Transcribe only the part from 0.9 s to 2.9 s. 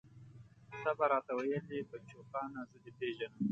به راته ويلې بچوخانه زه